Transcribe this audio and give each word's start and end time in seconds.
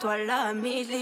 To 0.00 0.08
la 0.16 0.54
mili. 0.54 0.99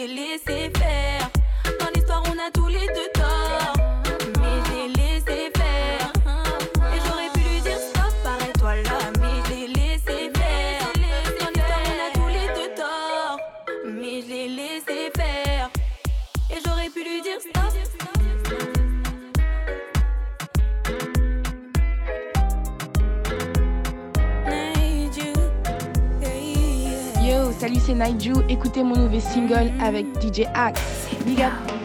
Yo, 27.28 27.52
salut 27.52 27.76
c'est 27.84 27.92
Naiju, 27.92 28.32
écoutez 28.48 28.82
mon 28.82 28.96
nouveau 28.96 29.20
single 29.20 29.70
avec 29.82 30.06
DJ 30.18 30.44
Axe. 30.54 31.08
Big 31.26 31.42
up 31.42 31.77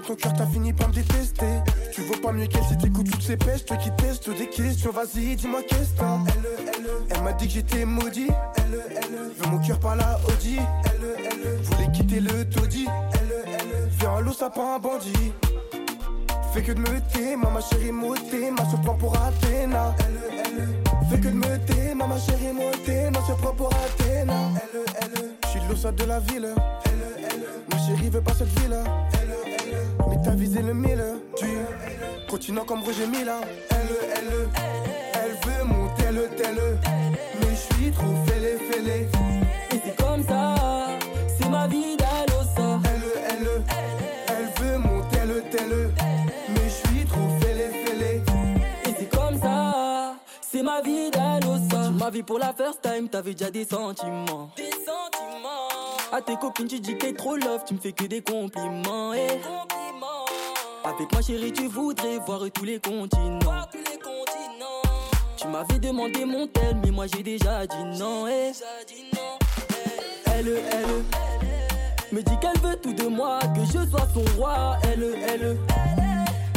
ton 0.00 0.14
cœur, 0.14 0.32
t'as 0.36 0.46
fini 0.46 0.72
par 0.72 0.88
me 0.88 0.94
détester. 0.94 1.46
Tu 1.92 2.02
veux 2.02 2.20
pas 2.20 2.32
mieux 2.32 2.46
qu'elle 2.46 2.64
si 2.64 2.76
t'écoutes 2.76 3.10
toutes 3.10 3.22
ces 3.22 3.36
pestes 3.36 3.76
qui 3.78 3.90
testent 3.92 4.30
des 4.30 4.48
questions. 4.48 4.90
Vas-y, 4.90 5.36
dis-moi 5.36 5.60
qu'est-ce 5.68 5.94
que 5.94 6.02
Elle, 6.02 6.68
elle, 6.68 6.90
elle 7.10 7.22
m'a 7.22 7.32
dit 7.32 7.46
que 7.46 7.52
j'étais 7.52 7.84
maudit. 7.84 8.28
Elle, 8.56 8.82
elle, 8.90 9.32
veut 9.36 9.50
mon 9.50 9.58
cœur 9.58 9.78
par 9.78 9.96
la 9.96 10.18
Audi. 10.28 10.58
Elle, 10.84 11.26
elle, 11.44 11.56
voulait 11.62 11.92
quitter 11.92 12.20
le 12.20 12.48
taudis. 12.48 12.86
Elle, 13.14 13.44
elle, 13.46 13.88
viens 13.98 14.20
l'eau, 14.20 14.32
ça 14.32 14.50
prend 14.50 14.76
un 14.76 14.78
bandit. 14.78 15.32
Fais 16.52 16.62
que 16.62 16.72
de 16.72 16.80
me 16.80 17.00
t'aimer, 17.12 17.46
ma 17.52 17.60
chérie, 17.60 17.92
motée, 17.92 18.50
ma 18.50 18.68
se 18.70 18.76
prend 18.76 18.94
pour 18.94 19.14
Athéna. 19.16 19.94
Elle, 20.00 20.42
elle, 20.58 21.08
fais 21.10 21.20
que 21.20 21.28
de 21.28 21.36
me 21.36 21.58
t'aimer, 21.66 21.94
ma 22.06 22.18
chérie, 22.18 22.52
motée, 22.52 23.10
ma 23.10 23.20
se 23.26 23.32
prend 23.32 23.52
pour 23.52 23.70
Athéna. 23.74 24.34
Elle, 24.54 24.80
elle, 25.02 25.30
je 25.44 25.48
suis 25.48 25.60
l'ossa 25.68 25.92
de 25.92 26.04
la 26.04 26.20
ville. 26.20 26.54
Ma 27.70 27.78
chérie 27.78 28.10
veut 28.10 28.22
pas 28.22 28.34
cette 28.34 28.58
ville. 28.60 28.76
Mais 30.16 30.22
t'as 30.24 30.34
visé 30.34 30.62
le 30.62 30.72
mille. 30.72 31.04
Tu 31.36 31.46
continent 32.28 32.64
comme 32.64 32.82
Roger 32.82 33.06
Mila. 33.06 33.40
Elle, 33.70 33.76
elle, 34.16 34.48
elle 35.14 35.50
veut 35.50 35.64
monter 35.64 36.10
le 36.10 36.28
tel. 36.36 36.56
Mais 37.40 37.50
je 37.50 37.74
suis 37.74 37.90
trop 37.90 38.14
fêlé, 38.26 38.56
fêlé. 38.70 39.08
Et 39.72 39.80
c'est 39.84 39.96
comme 39.96 40.22
ça, 40.26 40.54
c'est 41.38 41.48
ma 41.48 41.66
vie 41.66 41.96
d'Alosa. 41.96 42.80
Elle, 42.84 43.22
elle, 43.28 43.62
elle 44.28 44.62
veut 44.64 44.78
monter 44.78 45.26
le 45.26 45.42
tel. 45.50 45.92
Mais 46.48 46.64
je 46.64 46.88
suis 46.88 47.04
trop 47.04 47.28
fêlé, 47.40 47.84
fêlé. 47.84 48.22
Et 48.86 48.94
c'est 48.98 49.10
comme 49.10 49.38
ça, 49.40 50.14
c'est 50.40 50.62
ma 50.62 50.80
vie 50.80 51.10
d'Alosa. 51.10 51.90
Ma 51.90 52.10
vie 52.10 52.22
pour 52.22 52.38
la 52.38 52.54
first 52.54 52.80
time, 52.80 53.08
t'avais 53.08 53.32
déjà 53.32 53.50
des 53.50 53.66
sentiments. 53.66 54.50
Des 54.56 54.70
sentiments. 54.70 55.68
À 56.12 56.22
tes 56.22 56.36
copines, 56.36 56.68
tu 56.68 56.80
dis 56.80 56.96
qu'elle 56.96 57.14
trop 57.14 57.36
love, 57.36 57.64
tu 57.66 57.74
me 57.74 57.80
fais 57.80 57.92
que 57.92 58.04
des 58.04 58.22
compliments. 58.22 59.12
Et 59.12 59.26
Avec 60.86 61.10
moi, 61.12 61.20
chérie, 61.20 61.52
tu 61.52 61.66
voudrais 61.66 62.18
voir 62.18 62.42
tous 62.54 62.64
les 62.64 62.78
continents. 62.78 63.38
Tu 65.36 65.48
m'avais 65.48 65.80
demandé 65.80 66.24
mon 66.24 66.46
tel, 66.46 66.76
mais 66.76 66.92
moi 66.92 67.06
j'ai 67.08 67.24
déjà 67.24 67.66
dit 67.66 67.98
non. 67.98 68.28
Et 68.28 68.52
Elle, 70.26 70.62
elle, 70.70 72.12
me 72.12 72.22
dit 72.22 72.38
qu'elle 72.40 72.58
veut 72.60 72.76
tout 72.76 72.92
de 72.92 73.08
moi, 73.08 73.40
que 73.56 73.64
je 73.64 73.84
sois 73.90 74.06
son 74.14 74.24
roi. 74.36 74.76
Elle, 74.84 75.12
elle, 75.28 75.58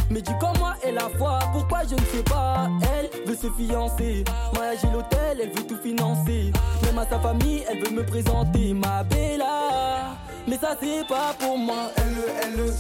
me 0.09 0.21
dit 0.21 0.31
comme 0.39 0.57
moi 0.57 0.73
elle 0.83 0.97
a 0.97 1.09
foi, 1.17 1.39
pourquoi 1.53 1.81
je 1.83 1.95
ne 1.95 2.05
sais 2.11 2.23
pas? 2.23 2.67
Elle 2.95 3.09
veut 3.25 3.35
se 3.35 3.49
fiancer, 3.51 4.23
mariage 4.53 4.83
et 4.83 4.93
l'hôtel, 4.93 5.39
elle 5.41 5.49
veut 5.49 5.67
tout 5.67 5.77
financer. 5.81 6.51
Même 6.83 6.97
à 6.97 7.05
sa 7.05 7.19
famille, 7.19 7.63
elle 7.69 7.83
veut 7.83 7.95
me 7.95 8.05
présenter. 8.05 8.73
Ma 8.73 9.03
Bella. 9.03 10.15
Mais 10.47 10.57
ça 10.57 10.75
c'est 10.79 11.07
pas 11.07 11.33
pour 11.39 11.57
moi. 11.57 11.91
Elle, 11.97 12.03
elle, 12.43 12.73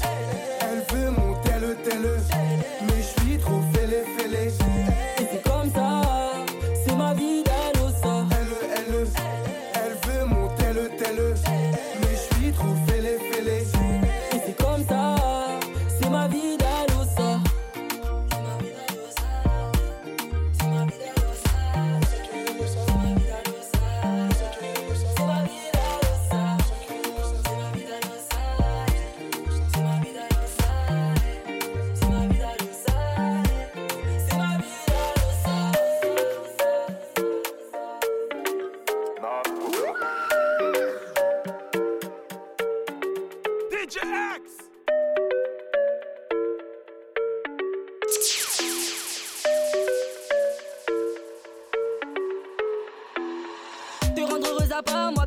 elle 0.61 0.95
veut 0.95 1.11
monter 1.11 1.59
le 1.61 1.75
tel 1.83 2.01
Mais 2.81 3.01
je 3.01 3.21
suis 3.21 3.37
trop 3.37 3.61
fêlé, 3.73 4.03
fêlé 4.17 4.49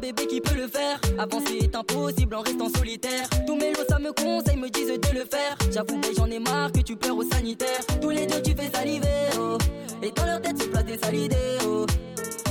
bébé 0.02 0.26
qui 0.26 0.40
peut 0.40 0.56
le 0.56 0.66
faire. 0.66 1.00
Avancer 1.16 1.58
est 1.62 1.76
impossible 1.76 2.34
en 2.34 2.40
restant 2.40 2.68
solitaire. 2.76 3.28
Tous 3.46 3.54
mes 3.54 3.70
lots 3.70 3.86
ça 3.88 4.00
me 4.00 4.12
conseille 4.12 4.56
me 4.56 4.68
disent 4.68 4.88
de 4.88 5.14
le 5.18 5.24
faire. 5.24 5.56
J'avoue 5.72 5.96
mais 6.02 6.12
j'en 6.16 6.26
ai 6.26 6.40
marre 6.40 6.72
que 6.72 6.80
tu 6.80 6.96
pleures 6.96 7.16
au 7.16 7.22
sanitaire. 7.22 7.80
Tous 8.00 8.10
les 8.10 8.26
deux 8.26 8.42
tu 8.42 8.52
fais 8.52 8.70
saliver 8.74 9.30
oh. 9.38 9.56
Et 10.02 10.10
dans 10.10 10.26
leur 10.26 10.40
tête 10.42 10.60
se 10.60 10.66
place 10.68 10.84
des 10.84 10.98
sales 10.98 11.14
idées 11.14 11.58
oh. 11.64 11.86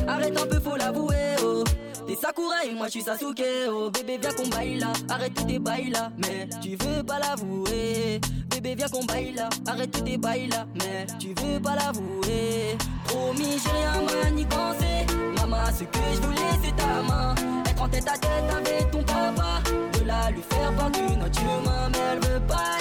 Arrête 0.08 0.40
un 0.40 0.48
peu 0.48 0.60
faut 0.62 0.78
l'avouer 0.78 1.36
oh. 1.44 1.64
T'es 2.08 2.16
Sakura 2.16 2.64
et 2.66 2.74
moi 2.74 2.86
je 2.88 2.92
suis 2.92 3.02
Sasuke 3.02 3.44
oh. 3.70 3.90
Bébé 3.92 4.18
viens 4.22 4.32
qu'on 4.32 4.48
baille 4.48 4.78
là. 4.78 4.94
Arrête 5.10 5.34
tous 5.34 5.44
tes 5.44 5.60
bails 5.60 5.90
là. 5.90 6.10
Mais 6.20 6.48
tu 6.64 6.78
veux 6.78 7.04
pas 7.04 7.20
l'avouer. 7.20 8.22
Bébé 8.50 8.76
viens 8.76 8.88
qu'on 8.88 9.04
baille 9.04 9.34
là. 9.34 9.50
Arrête 9.68 9.92
tous 9.92 10.02
tes 10.02 10.18
bails 10.18 10.48
là. 10.48 10.66
Mais 10.76 11.06
tu 11.20 11.34
veux 11.44 11.60
pas 11.60 11.76
l'avouer. 11.76 12.78
Promis 13.08 13.60
j'ai 13.62 13.72
rien 13.72 14.24
manigancé 14.24 15.06
Ce 15.52 15.84
que 15.84 16.00
je 16.16 16.22
voulais 16.22 16.56
c'est 16.64 16.76
ta 16.76 17.02
main. 17.08 17.36
Être 17.70 17.82
en 17.82 17.88
tête 17.90 18.08
à 18.08 18.18
tête 18.18 18.50
avec 18.58 18.92
ton 18.92 19.04
papa. 19.04 19.62
De 19.94 20.06
là 20.06 20.32
lui 20.32 20.42
faire 20.50 20.74
part 20.76 20.90
d'une 20.92 21.24
autre 21.24 21.42
humain 21.42 21.90
Mais 21.92 22.00
elle 22.14 22.20
veut 22.20 22.40
pas 22.48 22.78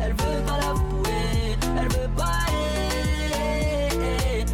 Elle 0.00 0.12
veut 0.12 0.42
pas 0.46 0.58
l'avouer. 0.60 1.56
Elle 1.78 1.88
veut 1.88 2.08
pas 2.16 2.46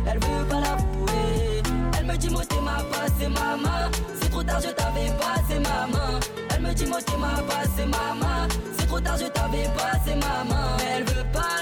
Elle 0.07 0.19
veut 0.19 0.45
pas 0.49 0.61
l'avouer. 0.61 1.63
Elle 1.99 2.07
me 2.07 2.17
dit 2.17 2.31
moi 2.31 2.43
t'es 2.49 2.61
ma 2.61 2.77
passe 2.77 3.13
c'est 3.19 3.29
maman 3.29 3.91
C'est 4.21 4.31
trop 4.31 4.43
tard 4.43 4.61
je 4.61 4.71
t'avais 4.71 5.11
passé 5.19 5.59
maman 5.61 6.21
Elle 6.55 6.63
me 6.63 6.73
dit 6.73 6.87
moi 6.87 7.01
t'es 7.03 7.17
ma 7.17 7.43
passe 7.43 7.71
c'est 7.77 7.87
maman 7.87 8.49
C'est 8.79 8.87
trop 8.87 9.01
tard 9.01 9.17
je 9.19 9.27
t'avais 9.27 9.69
passé 9.77 10.15
maman 10.15 10.77
Mais 10.79 10.99
elle 10.99 11.05
veut 11.05 11.27
pas 11.33 11.59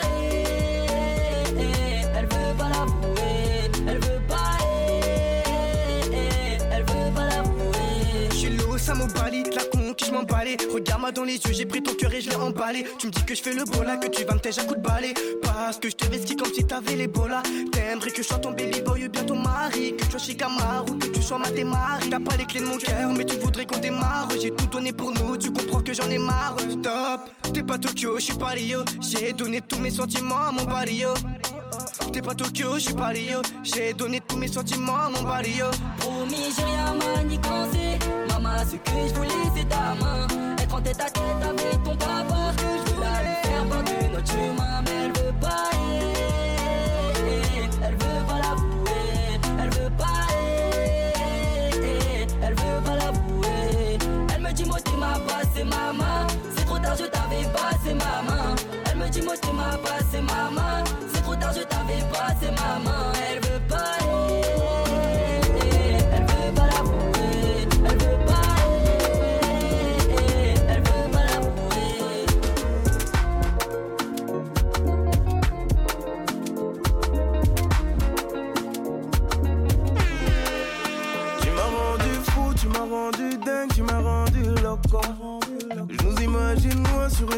au 9.07 9.19
Bali, 9.19 9.43
la 9.55 9.65
con 9.65 9.95
qui 9.95 10.07
je 10.07 10.13
m'emballais. 10.13 10.57
Regarde-moi 10.73 11.13
dans 11.13 11.25
les 11.25 11.37
yeux, 11.37 11.53
j'ai 11.53 11.67
pris 11.67 11.83
ton 11.83 11.95
cœur 11.95 12.13
et 12.13 12.21
je 12.21 12.31
l'ai 12.31 12.37
emballé. 12.37 12.85
Tu 12.99 13.07
me 13.07 13.13
dis 13.13 13.25
que 13.25 13.35
je 13.35 13.43
fais 13.43 13.53
le 13.53 13.65
bola, 13.65 13.97
que 13.97 14.09
tu 14.09 14.25
vas 14.25 14.35
me 14.35 14.41
tèche 14.41 14.59
à 14.59 14.65
coup 14.65 14.75
de 14.75 14.81
balai. 14.81 15.15
Parce 15.43 15.79
que 15.79 15.89
je 15.89 15.97
te 15.97 16.07
vestis 16.07 16.37
comme 16.37 16.53
si 16.53 16.65
t'avais 16.65 16.97
les 16.97 17.07
bolas. 17.07 17.43
T'aimerais 17.73 18.11
que 18.11 18.23
je 18.23 18.29
sois 18.29 18.39
ton 18.39 18.51
baby 18.51 18.81
boy 18.83 19.07
ou 19.07 19.11
bien 19.11 19.25
ton 19.25 19.37
mari. 19.37 19.97
Que 19.97 20.05
tu 20.05 20.11
sois 20.11 20.21
chez 20.21 20.37
que 20.37 21.07
tu 21.13 21.23
sois 21.23 21.39
ma 21.39 21.51
démarre. 21.51 22.01
T'as 22.11 22.21
pas 22.21 22.37
les 22.37 22.45
clés 22.45 22.61
de 22.61 22.67
mon 22.67 22.79
cœur, 22.79 23.13
mais 23.17 23.25
tu 23.25 23.37
voudrais 23.37 23.67
qu'on 23.67 23.79
démarre. 23.79 24.29
J'ai 24.41 24.51
tout 24.51 24.67
donné 24.67 24.93
pour 24.93 25.13
nous, 25.13 25.37
tu 25.37 25.51
comprends 25.51 25.81
que 25.81 25.93
j'en 25.93 26.09
ai 26.11 26.19
marre. 26.19 26.57
Stop, 26.71 27.53
t'es 27.53 27.63
pas 27.63 27.79
Tokyo, 27.79 28.17
je 28.19 28.25
suis 28.25 28.35
pas 28.35 28.49
Rio. 28.49 28.81
J'ai 29.01 29.33
donné 29.33 29.61
tous 29.61 29.79
mes 29.79 29.91
sentiments 29.91 30.49
à 30.49 30.53
mon 30.53 30.65
barrio. 30.65 31.11
T'es 32.13 32.23
pas 32.23 32.35
Tokyo, 32.35 32.75
je 32.75 32.81
suis 32.81 32.95
pas 32.95 33.09
Rio. 33.09 33.43
J'ai 33.63 33.93
donné 33.93 34.21
tous 34.27 34.37
mes 34.37 34.49
sentiments 34.49 34.97
à 34.97 35.11
mon 35.11 35.23
barrio 35.23 35.67
au 36.27 36.31
Nigeria, 36.31 36.93
Mani 36.99 37.39
Cransé. 37.39 37.99
Maman, 38.29 38.59
ce 38.65 38.77
que 38.77 39.09
je 39.09 39.15
voulais, 39.15 39.51
c'est 39.55 39.69
ta 39.69 39.95
main. 40.01 40.27
Être 40.59 40.75
en 40.75 40.81
tête 40.81 41.01
à 41.01 41.11
tête 41.11 41.23
avec 41.43 41.83
ton 41.85 41.97
papa. 41.97 42.53
Que 42.57 42.63
je 42.63 42.95
voulais 42.95 43.43
faire 43.43 43.69
part 43.69 43.83
de 43.85 44.15
notre 44.15 44.27
chemin. 44.33 44.56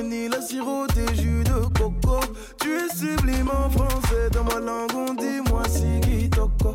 vanille, 0.08 0.28
le 0.28 0.40
sirop, 0.40 0.86
tes 0.86 1.14
jus 1.14 1.44
de 1.44 1.78
coco. 1.78 2.20
Tu 2.60 2.70
es 2.74 2.88
sublime 2.94 3.50
en 3.50 3.70
français, 3.70 4.30
dans 4.32 4.44
ma 4.44 4.58
langue 4.60 4.90
on 4.94 5.14
dit 5.14 5.40
moi 5.50 5.62
si 5.68 6.00
Sigi 6.02 6.30
Toko. 6.30 6.74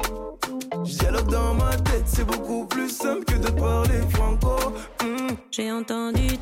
Dialogue 0.84 1.30
dans 1.30 1.54
ma 1.54 1.76
tête, 1.78 2.06
c'est 2.06 2.26
beaucoup 2.26 2.66
plus 2.66 2.90
simple 2.90 3.26
que 3.26 3.36
de 3.36 3.50
parler 3.52 4.02
franco. 4.10 4.74
Hmm. 5.02 5.36
J'ai 5.52 5.72
entendu 5.72 6.38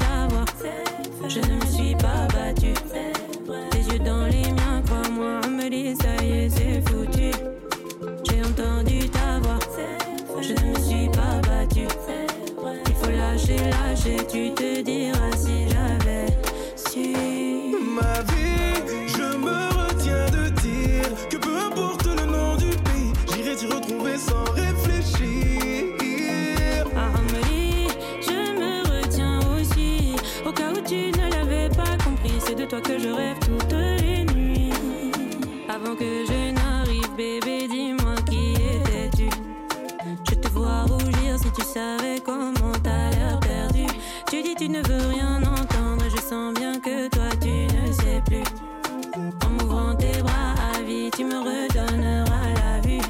ne 44.71 44.81
veux 44.87 45.07
rien 45.09 45.41
entendre 45.43 46.05
et 46.05 46.09
je 46.09 46.21
sens 46.21 46.53
bien 46.53 46.79
que 46.79 47.09
toi 47.09 47.29
tu 47.41 47.67
ne 47.75 47.91
sais 47.91 48.21
plus. 48.25 48.43
En 49.45 49.49
m'ouvrant 49.49 49.95
tes 49.95 50.21
bras 50.21 50.53
à 50.73 50.81
vie, 50.81 51.11
tu 51.11 51.25
me 51.25 51.39
redonneras 51.39 52.47
la 52.55 52.79
vue. 52.87 53.01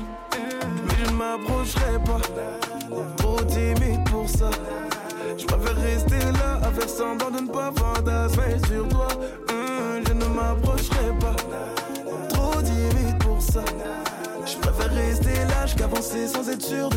Mais 0.85 0.95
je 0.99 1.11
ne 1.11 1.15
m'approcherai 1.15 1.99
pas, 2.03 2.19
trop 3.17 3.41
timide 3.43 4.03
pour 4.09 4.27
ça. 4.27 4.49
Je 5.37 5.45
préfère 5.45 5.75
rester 5.75 6.19
là 6.39 6.59
à 6.63 6.71
faire 6.71 6.89
semblant 6.89 7.29
de 7.29 7.41
ne 7.41 7.47
pas 7.47 7.71
fantasmer 7.75 8.57
sur 8.67 8.87
toi. 8.89 9.07
Hum, 9.49 10.01
je 10.07 10.13
ne 10.13 10.25
m'approcherai 10.25 11.11
pas, 11.19 11.35
trop 12.29 12.59
timide 12.61 13.19
pour 13.19 13.39
ça. 13.39 13.63
Je 14.45 14.57
préfère 14.57 14.93
rester 14.93 15.35
là, 15.45 15.67
j'qu'avancer 15.67 16.27
sans 16.27 16.49
être 16.49 16.61
sûr 16.63 16.89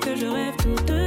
que 0.00 0.16
je 0.16 0.26
rêve 0.26 0.56
toute 0.56 0.99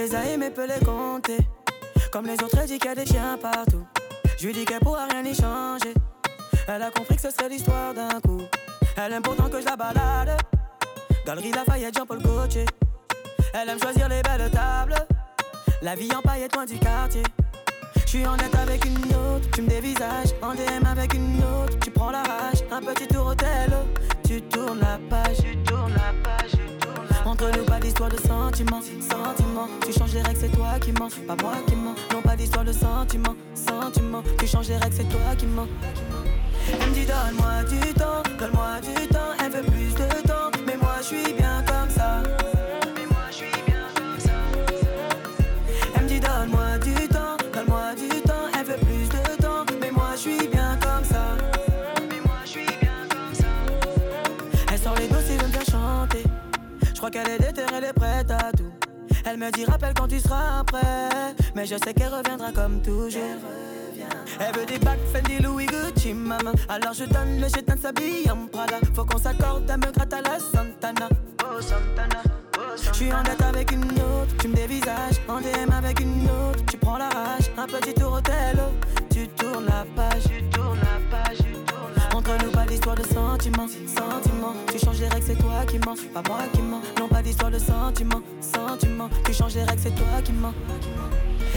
les 0.00 0.14
a 0.14 0.24
aimés, 0.24 0.50
peut 0.50 0.66
les 0.66 0.84
compter. 0.84 1.38
Comme 2.10 2.26
les 2.26 2.34
autres, 2.42 2.56
elle 2.58 2.66
dit 2.66 2.78
qu'il 2.78 2.88
y 2.88 2.92
a 2.92 2.94
des 2.94 3.04
chiens 3.04 3.38
partout. 3.40 3.84
Je 4.38 4.46
lui 4.46 4.54
dis 4.54 4.64
qu'elle 4.64 4.80
pourra 4.80 5.04
rien 5.04 5.22
y 5.22 5.34
changer. 5.34 5.92
Elle 6.68 6.82
a 6.82 6.90
compris 6.90 7.16
que 7.16 7.22
ce 7.22 7.30
serait 7.30 7.50
l'histoire 7.50 7.92
d'un 7.92 8.20
coup. 8.20 8.40
Elle 8.96 9.12
aime 9.12 9.22
pourtant 9.22 9.50
que 9.50 9.60
je 9.60 9.66
la 9.66 9.76
balade. 9.76 10.38
Galerie 11.26 11.52
Lafayette, 11.52 11.96
Jean-Paul 11.98 12.22
Gaultier. 12.22 12.64
Elle 13.52 13.68
aime 13.68 13.78
choisir 13.78 14.08
les 14.08 14.22
belles 14.22 14.50
tables. 14.50 14.94
La 15.82 15.94
vie 15.94 16.10
en 16.14 16.22
paillettes, 16.22 16.54
loin 16.54 16.64
du 16.64 16.78
quartier. 16.78 17.22
Je 17.96 18.08
suis 18.08 18.26
en 18.26 18.36
net 18.36 18.54
avec 18.54 18.84
une 18.86 19.14
autre, 19.14 19.50
tu 19.52 19.62
me 19.62 19.68
dévisages. 19.68 20.32
En 20.40 20.54
DM 20.54 20.86
avec 20.90 21.12
une 21.12 21.42
autre, 21.44 21.78
tu 21.80 21.90
prends 21.90 22.10
la 22.10 22.22
rage. 22.22 22.64
Un 22.70 22.80
petit 22.80 23.06
tour 23.06 23.26
au 23.26 23.34
tu 24.26 24.40
tournes 24.42 24.80
la 24.80 24.98
page. 25.10 25.36
Tu 25.38 25.56
tournes 25.64 25.92
la 25.92 26.12
page, 26.22 26.39
Entre 27.42 27.64
pas 27.64 27.80
d'histoire 27.80 28.10
de 28.10 28.18
sentiments, 28.18 28.82
sentiments. 29.00 29.68
Tu 29.86 29.98
changes 29.98 30.12
les 30.12 30.20
règles, 30.20 30.40
c'est 30.40 30.52
toi 30.52 30.78
qui 30.78 30.92
mens, 30.92 31.08
pas 31.26 31.36
moi 31.42 31.54
qui 31.66 31.74
mens. 31.74 31.94
Non, 32.12 32.20
pas 32.20 32.36
d'histoire 32.36 32.66
de 32.66 32.72
sentiments, 32.72 33.34
sentiments. 33.54 34.22
Tu 34.38 34.46
changes 34.46 34.68
les 34.68 34.76
règles, 34.76 34.94
c'est 34.94 35.08
toi 35.08 35.34
qui 35.38 35.46
mens. 35.46 35.66
Elle 36.70 36.88
me 36.90 36.94
dit 36.94 37.06
donne-moi 37.06 37.64
du 37.64 37.94
temps, 37.94 38.22
donne-moi 38.38 38.80
du 38.82 39.06
temps. 39.08 39.32
Elle 39.42 39.52
veut 39.52 39.62
plus 39.62 39.94
de 39.94 40.28
temps, 40.28 40.50
mais 40.66 40.76
moi 40.76 40.96
je 40.98 41.06
suis 41.06 41.32
bien 41.32 41.64
comme 41.66 41.79
Qu'elle 57.10 57.28
est 57.28 57.38
déterrée, 57.38 57.74
elle 57.78 57.84
est 57.84 57.92
prête 57.92 58.30
à 58.30 58.52
tout. 58.56 58.70
Elle 59.24 59.36
me 59.36 59.50
dit 59.50 59.64
rappelle 59.64 59.94
quand 59.94 60.06
tu 60.06 60.20
seras 60.20 60.62
prêt. 60.64 61.34
Mais 61.56 61.66
je 61.66 61.74
sais 61.76 61.92
qu'elle 61.92 62.14
reviendra 62.14 62.52
comme 62.52 62.80
toujours. 62.82 63.10
Elle 64.38 64.54
veut 64.54 64.66
des 64.66 64.78
bacs 64.78 65.00
Fendi, 65.12 65.42
Louis 65.42 65.66
Gucci, 65.66 66.14
maman. 66.14 66.52
Alors 66.68 66.92
je 66.92 67.04
donne 67.04 67.40
le 67.40 67.48
jetin 67.48 67.74
de 67.74 67.80
sa 67.80 67.90
bille 67.90 68.30
en 68.30 68.46
Prada. 68.46 68.76
Faut 68.94 69.04
qu'on 69.04 69.18
s'accorde, 69.18 69.68
elle 69.68 69.78
me 69.78 69.90
gratte 69.92 70.12
à 70.12 70.20
la 70.22 70.38
Santana. 70.38 71.08
Oh 71.42 71.60
Santana. 71.60 72.22
Je 72.76 72.92
suis 72.94 73.12
en 73.12 73.22
dette 73.22 73.42
avec 73.42 73.72
une 73.72 73.82
autre, 73.82 74.36
tu 74.38 74.48
me 74.48 74.54
dévisages. 74.54 75.20
En 75.28 75.40
DM 75.40 75.72
avec 75.76 76.00
une 76.00 76.24
autre, 76.24 76.64
tu 76.70 76.76
prends 76.76 76.98
la 76.98 77.08
rage. 77.08 77.50
Un 77.58 77.66
petit 77.66 77.92
tour 77.92 78.12
au 78.12 78.20
tel, 78.20 78.56
qui 85.70 85.78
mens, 85.78 86.00
pas 86.12 86.22
moi 86.26 86.38
qui 86.52 86.62
mens. 86.62 86.82
Non, 86.98 87.08
pas 87.08 87.22
d'histoire 87.22 87.50
de 87.50 87.58
sentiments, 87.58 88.22
sentiments. 88.40 89.08
Tu 89.24 89.32
changes 89.32 89.54
les 89.54 89.62
règles, 89.62 89.80
c'est 89.82 89.94
toi 89.94 90.20
qui 90.24 90.32
mens. 90.32 90.54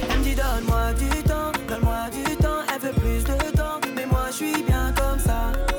Elle 0.10 0.20
me 0.20 0.24
dit 0.24 0.36
donne-moi 0.36 0.94
du 0.94 1.24
temps, 1.24 1.52
donne-moi 1.68 2.10
du 2.12 2.36
temps. 2.38 2.62
Elle 2.74 2.82
veut 2.82 2.94
plus 2.94 3.24
de 3.24 3.58
temps, 3.58 3.80
mais 3.96 4.06
moi 4.06 4.26
je 4.30 4.36
suis 4.36 4.64
bien 4.64 4.94
comme 4.96 5.20
ça. 5.20 5.73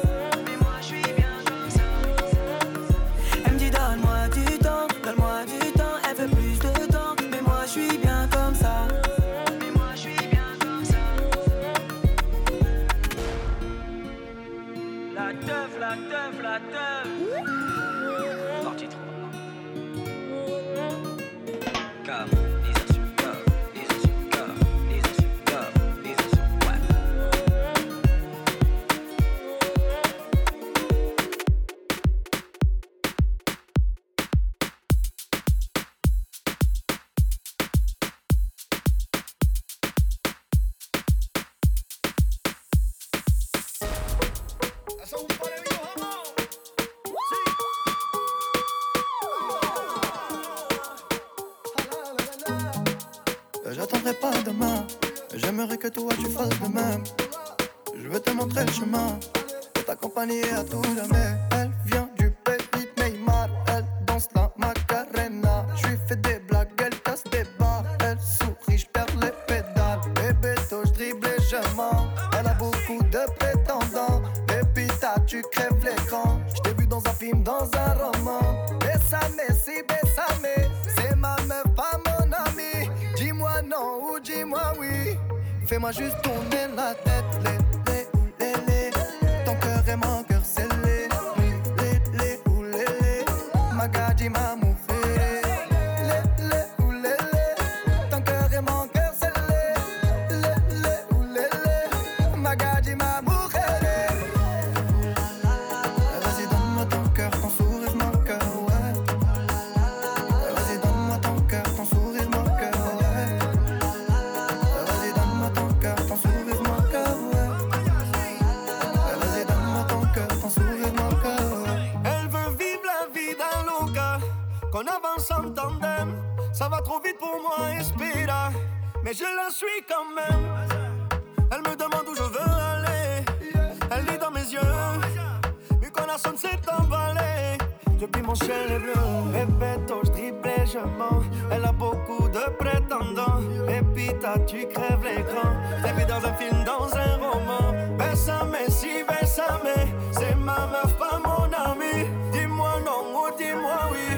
Tu 144.46 144.66
crèves 144.68 145.04
l'écran. 145.04 145.50
T'es 145.82 145.92
vu 145.92 146.06
dans 146.06 146.24
un 146.26 146.32
film, 146.32 146.64
dans 146.64 146.88
un 146.96 147.16
roman. 147.16 147.74
Bessame, 147.98 148.56
si 148.68 149.04
bessame. 149.06 149.68
C'est 150.12 150.34
ma 150.36 150.66
meuf, 150.66 150.96
pas 150.98 151.18
mon 151.18 151.44
ami. 151.52 152.08
Dis-moi 152.32 152.80
non 152.86 153.18
ou 153.18 153.36
dis-moi 153.36 153.90
oui. 153.92 154.16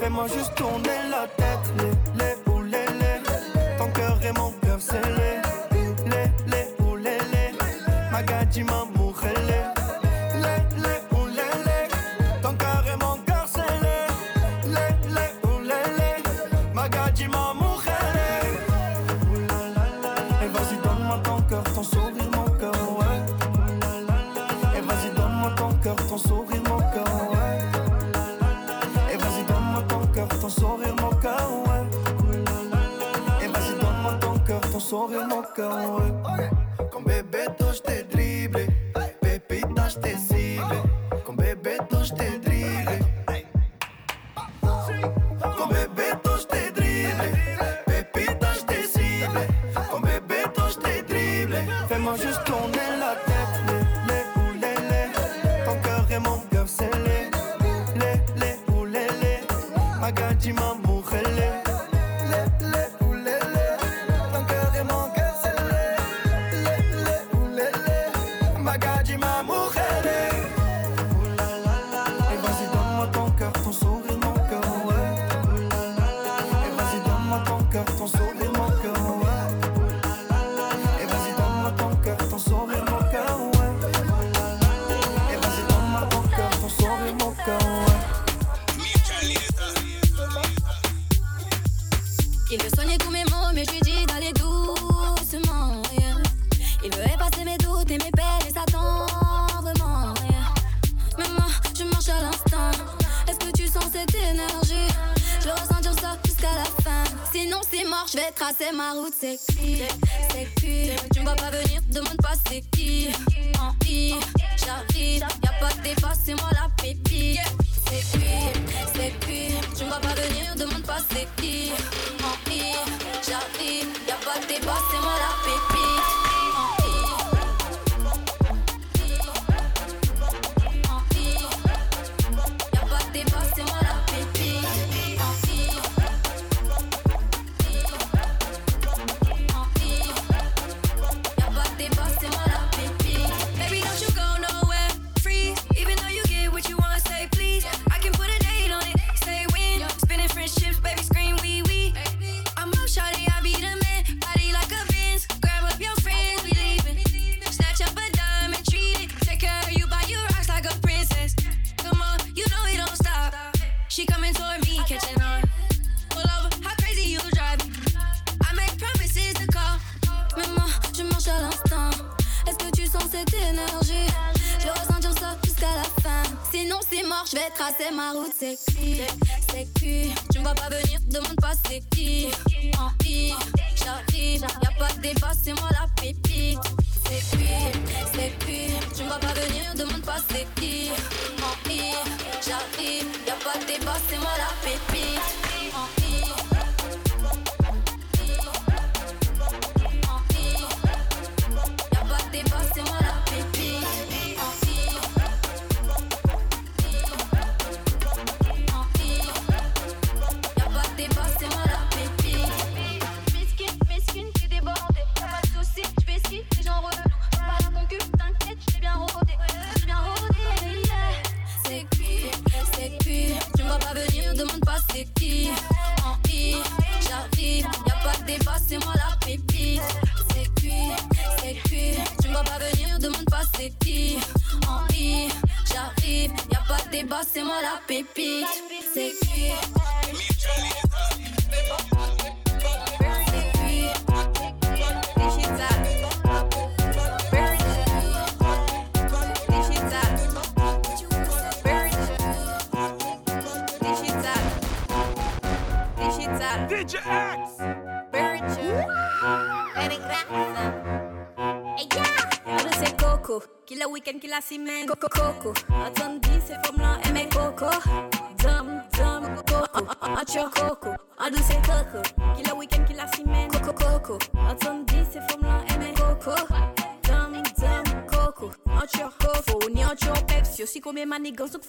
Fais-moi 0.00 0.26
juste 0.26 0.56
tourner 0.56 1.08
la 1.08 1.28
tête. 1.36 1.72
corre 35.08 35.24
mocão, 35.26 35.96
oi. 35.96 36.88
Com 36.90 37.02
bebê 37.02 37.48
dois 37.58 37.80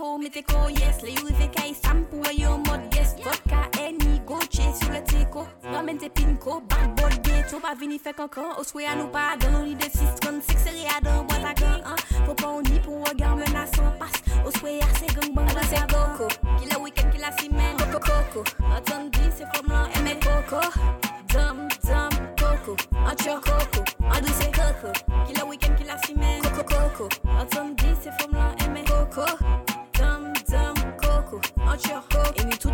home 0.09 0.27
they 0.33 0.41
Any 32.37 32.55
two 32.57 32.69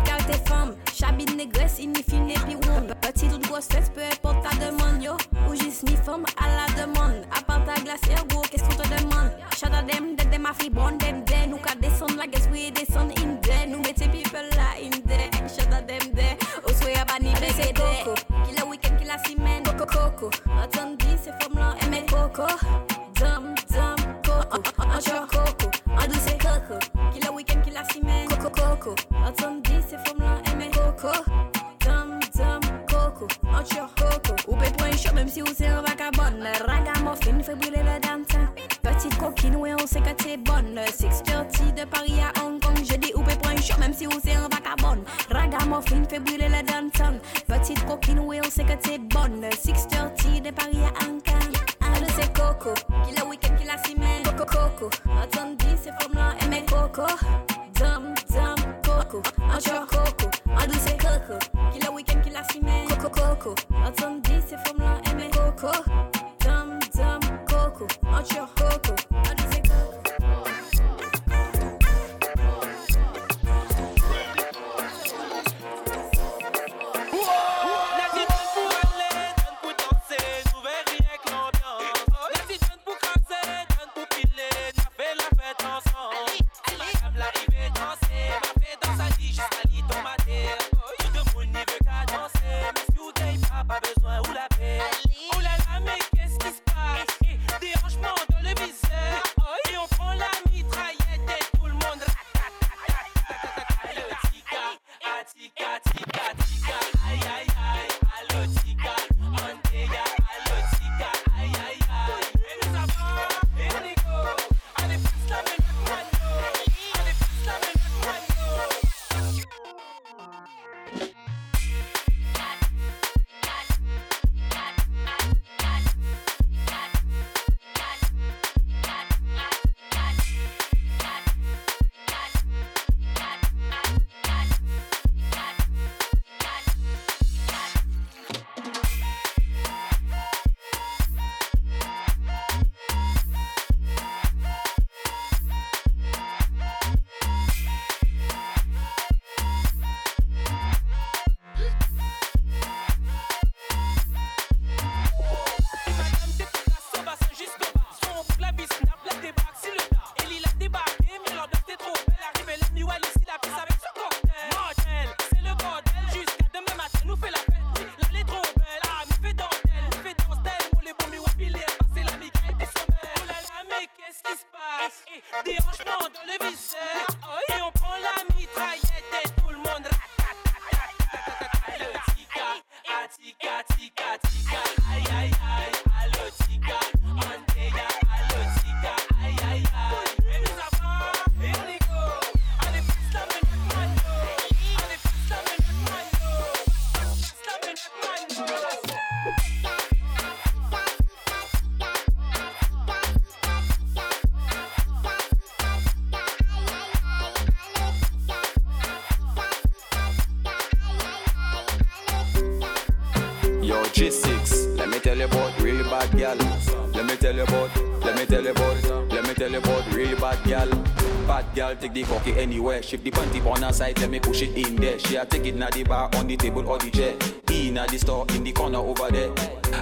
Gal 221.66 221.74
take 221.74 221.94
the 221.94 222.02
cocky 222.04 222.32
anywhere. 222.38 222.80
Shift 222.80 223.02
the 223.02 223.10
panty 223.10 223.44
on 223.44 223.60
her 223.60 223.72
side, 223.72 223.98
let 223.98 224.08
me 224.08 224.20
push 224.20 224.40
it 224.40 224.56
in 224.56 224.76
there. 224.76 225.00
She 225.00 225.16
a 225.16 225.26
take 225.26 225.46
it 225.46 225.56
na 225.56 225.68
the 225.70 225.82
bar, 225.82 226.08
on 226.14 226.28
the 226.28 226.36
table 226.36 226.68
or 226.68 226.78
the 226.78 226.90
chair. 226.92 227.16
In 227.50 227.76
at 227.76 227.88
the 227.88 227.98
store, 227.98 228.24
in 228.34 228.44
the 228.44 228.52
corner 228.52 228.78
over 228.78 229.10
there. 229.10 229.34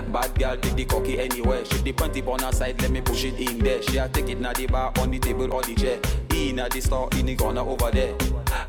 Bad 0.09 0.35
gal 0.39 0.57
take 0.57 0.77
the 0.77 0.87
cocky 0.87 1.19
anywhere. 1.19 1.63
Shift 1.67 1.85
the 1.85 1.93
panty 1.93 2.27
on 2.27 2.41
her 2.41 2.53
side, 2.53 2.81
let 2.81 2.91
me 2.91 3.03
push 3.03 3.25
it 3.25 3.39
in 3.39 3.59
there. 3.59 3.83
She 3.83 3.99
a 3.99 4.09
take 4.09 4.31
it 4.31 4.41
na 4.41 4.55
the 4.55 4.67
bar, 4.67 4.95
on 4.99 5.11
the 5.11 5.19
table 5.19 5.53
or 5.53 5.61
the 5.61 5.75
chair. 5.75 5.99
In 6.35 6.59
at 6.59 6.71
the 6.71 6.81
store, 6.81 7.11
in 7.19 7.27
the 7.27 7.37
corner 7.37 7.61
over 7.61 7.91
there. 7.91 8.17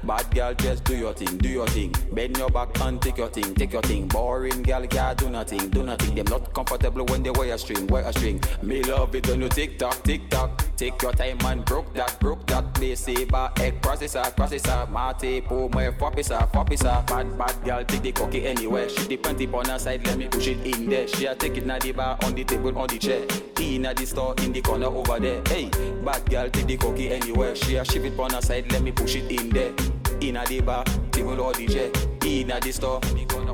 Bad 0.04 0.36
girl, 0.36 0.54
just 0.54 0.84
do 0.84 0.98
your 0.98 1.14
thing, 1.14 1.38
do 1.38 1.48
your 1.48 1.68
thing. 1.68 1.94
Bend 2.12 2.38
your 2.38 2.50
back 2.50 2.78
and 2.82 3.02
take 3.02 3.18
your 3.18 3.30
thing, 3.30 3.56
take 3.56 3.72
your 3.72 3.82
thing. 3.84 4.10
Boring 4.10 4.62
girl, 4.62 4.86
can't 4.88 5.18
do 5.18 5.30
nothing, 5.30 5.70
do 5.70 5.84
nothing. 5.84 6.16
Them 6.16 6.26
not 6.26 6.54
comfortable 6.54 7.06
when 7.06 7.24
they 7.24 7.32
wear 7.32 7.54
a 7.54 7.58
string, 7.58 7.88
wear 7.88 8.04
a 8.04 8.12
string. 8.12 8.42
Me 8.62 8.84
love 8.84 9.16
it 9.16 9.26
when 9.30 9.42
you 9.42 9.48
tick 9.48 9.80
tock, 9.80 10.04
tick 10.04 10.30
tock. 10.30 10.65
Take 10.78 11.02
your 11.02 11.14
time 11.14 11.38
and 11.46 11.64
broke 11.64 11.94
that, 11.94 12.20
broke 12.20 12.46
that. 12.48 12.74
Play 12.74 12.96
saber, 12.96 13.50
egg 13.60 13.82
processor, 13.82 14.24
processor. 14.36 14.90
Mate, 14.90 15.46
po, 15.46 15.70
my 15.70 15.90
fopisa, 15.92 16.52
fopisa. 16.52 17.06
Bad, 17.08 17.38
bad 17.38 17.64
girl, 17.64 17.84
take 17.86 18.02
the 18.02 18.12
cocky 18.12 18.46
anywhere. 18.46 18.90
She 18.90 19.08
the 19.08 19.18
panty 19.18 19.54
on 19.54 19.66
her 19.70 19.80
side, 19.80 20.06
let 20.06 20.18
me 20.18 20.28
push 20.28 20.48
it 20.48 20.66
in 20.66 20.90
there. 20.90 21.08
She 21.08 21.26
a 21.26 21.36
take 21.36 21.58
it 21.58 21.66
na 21.66 21.80
the 21.80 21.94
bar, 21.94 22.18
on 22.24 22.36
the 22.36 22.44
table, 22.44 22.78
on 22.78 22.88
the 22.88 22.98
chair. 22.98 23.26
In 23.62 23.86
at 23.86 23.96
the 23.96 24.06
store, 24.06 24.36
in 24.40 24.52
the 24.52 24.62
corner 24.62 24.88
over 24.88 25.20
there. 25.20 25.42
Hey, 25.48 25.70
bad 26.04 26.30
girl, 26.30 26.50
take 26.50 26.68
the 26.68 26.78
cocky 26.78 27.10
anywhere. 27.10 27.56
She 27.56 27.78
a 27.78 27.86
ship 27.86 28.04
it 28.04 28.20
on 28.20 28.32
her 28.32 28.42
side, 28.42 28.72
let 28.72 28.82
me 28.82 28.92
push 28.92 29.16
it 29.16 29.32
in 29.32 29.50
there. 29.50 29.74
In 30.20 30.36
at 30.36 30.48
the 30.48 30.60
bar, 30.60 30.84
table 31.12 31.40
or 31.40 31.54
the 31.54 31.68
chair. 31.68 31.92
In 32.26 32.52
at 32.52 32.64
the 32.64 32.72
store, 32.72 33.00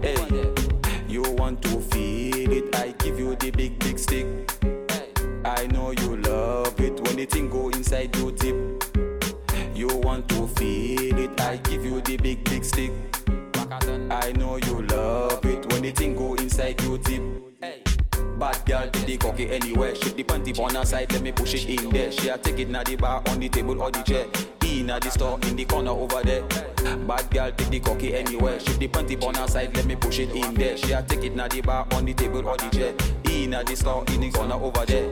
hey. 0.02 0.72
You 1.08 1.24
want 1.24 1.62
to 1.64 1.82
feel 1.82 2.52
it? 2.54 2.74
I 2.74 2.92
give 3.00 3.20
you 3.20 3.36
the 3.36 3.52
big, 3.52 3.78
big 3.80 4.00
stick. 4.00 4.71
I 5.44 5.66
know 5.68 5.92
you 5.92 6.18
love 6.18 6.80
it 6.80 7.00
when 7.02 7.16
the 7.16 7.26
thing 7.26 7.50
go 7.50 7.70
inside 7.70 8.16
your 8.16 8.32
tip. 8.32 8.56
You 9.74 9.88
want 9.88 10.30
to 10.30 10.48
feel 10.48 11.18
it? 11.18 11.42
I 11.42 11.58
give 11.58 11.84
you 11.84 12.00
the 12.02 12.18
big, 12.18 12.44
big 12.44 12.64
stick. 12.64 12.92
I 14.12 14.32
know 14.34 14.58
you 14.58 14.84
love 14.84 15.44
it 15.46 15.72
when 15.72 15.82
the 15.82 15.92
thing 15.92 16.16
go 16.16 16.36
inside 16.36 16.82
your 16.84 17.00
tip. 17.00 17.22
Bad 18.38 18.66
girl, 18.66 18.90
take 18.92 19.06
the 19.06 19.18
cocky 19.18 19.50
anywhere. 19.52 19.96
Shift 19.96 20.18
the 20.18 20.24
panty 20.24 20.60
on 20.60 20.76
her 20.76 20.86
side, 20.86 21.12
let 21.12 21.22
me 21.22 21.32
push 21.32 21.54
it 21.56 21.66
in 21.70 21.90
there. 21.90 22.12
She 22.12 22.30
a 22.30 22.38
take 22.38 22.60
it 22.60 22.70
na 22.70 22.84
the 22.84 22.96
bar, 22.96 23.24
on 23.30 23.40
the 23.40 23.50
table 23.50 23.82
or 23.82 23.92
the 23.92 24.02
chair. 24.04 24.26
In 24.66 24.90
at 24.90 25.02
the 25.02 25.12
store, 25.12 25.40
in 25.44 25.56
the 25.56 25.66
corner 25.66 25.92
over 25.92 26.22
there. 26.24 26.44
Bad 27.08 27.30
girl, 27.32 27.52
take 27.52 27.70
the 27.70 27.80
cocky 27.80 28.16
anywhere. 28.16 28.60
Shift 28.60 28.80
the 28.80 28.88
panty 28.88 29.22
on 29.24 29.36
her 29.36 29.48
side, 29.48 29.76
let 29.76 29.86
me 29.86 29.96
push 29.96 30.20
it 30.20 30.32
in 30.32 30.54
there. 30.54 30.78
She 30.78 30.92
a 30.92 31.02
take 31.02 31.24
it 31.24 31.36
na 31.36 31.48
the 31.48 31.62
bar, 31.62 31.88
on 31.94 32.06
the 32.06 32.14
table 32.14 32.48
or 32.48 32.58
the 32.58 32.70
chair. 32.70 32.94
In 33.32 33.54
at 33.54 33.66
the 33.66 33.76
store, 33.76 34.04
in 34.10 34.22
the 34.22 34.32
corner 34.32 34.56
over 34.56 34.86
there. 34.86 35.12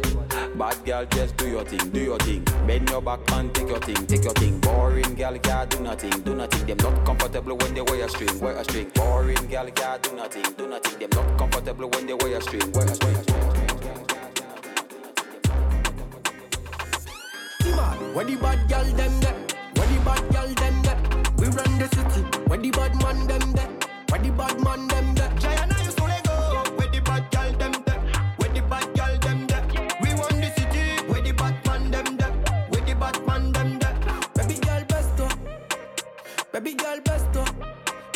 Bad 0.55 0.83
girl, 0.85 1.05
just 1.05 1.37
do 1.37 1.47
your 1.47 1.63
thing, 1.63 1.89
do 1.89 1.99
your 1.99 2.17
thing. 2.19 2.43
Bend 2.67 2.89
your 2.89 3.01
back 3.01 3.19
and 3.31 3.53
take 3.53 3.69
your 3.69 3.79
thing, 3.79 4.05
take 4.07 4.23
your 4.23 4.33
thing. 4.33 4.59
Boring 4.59 5.15
girl, 5.15 5.37
can't 5.39 5.69
do 5.69 5.79
nothing, 5.79 6.11
do 6.21 6.35
nothing. 6.35 6.65
Them 6.65 6.77
not 6.77 7.05
comfortable 7.05 7.57
when 7.57 7.73
they 7.73 7.81
wear 7.81 8.05
a 8.05 8.09
string, 8.09 8.39
wear 8.39 8.55
a 8.55 8.63
string. 8.63 8.91
Boring 8.93 9.47
girl, 9.47 9.69
can't 9.71 10.03
do 10.03 10.15
nothing, 10.15 10.43
do 10.57 10.67
nothing. 10.67 10.99
Them 10.99 11.09
not 11.13 11.37
comfortable 11.37 11.89
when 11.89 12.07
they 12.07 12.13
wear 12.13 12.37
a 12.37 12.41
string, 12.41 12.71
wear 12.73 12.85
a 12.85 12.95
string. 12.95 13.68
the 17.71 18.13
where 18.13 18.25
the 18.25 18.35
bad 18.35 18.67
girl 18.67 18.83
them 18.83 19.19
there, 19.19 19.35
where 19.75 19.87
the 19.87 19.99
bad 20.05 20.33
girl 20.33 20.47
them 20.55 20.81
there. 20.81 20.97
We 21.37 21.47
run 21.47 21.79
the 21.79 21.87
city, 21.95 22.21
where 22.47 22.59
the 22.59 22.71
bad 22.71 22.95
man 23.01 23.27
them 23.27 23.53
there, 23.53 23.69
where 24.09 24.21
the 24.21 24.31
bad 24.31 24.59
man 24.61 24.87
them 24.87 25.15
there. 25.15 25.31
Giant, 25.39 25.73
I 25.73 25.83
used 25.83 25.97
to 25.97 26.03
let 26.03 26.23
go, 26.23 26.33
where 26.77 26.87
the 26.87 26.99
bad 27.01 27.29
girl 27.31 27.51
them 27.53 27.73
there, 27.85 28.01
where 28.37 28.49
the 28.49 28.61
bad 28.61 28.85
girl 28.95 29.17
them 29.19 29.47
there. 29.47 29.63
We 30.01 30.09
run 30.09 30.41
the 30.41 30.51
city, 30.57 31.05
where 31.07 31.21
the 31.21 31.31
bad 31.31 31.55
man 31.65 31.91
them 31.91 32.17
there, 32.17 32.31
where 32.69 32.81
the 32.81 32.95
bad 32.95 33.25
man 33.27 33.51
them 33.51 33.79
there. 33.79 33.95
Baby 34.35 34.59
girl 34.59 34.83
besto, 34.85 35.27
oh. 35.27 36.51
baby 36.51 36.73
girl 36.75 36.99
besto. 37.01 37.43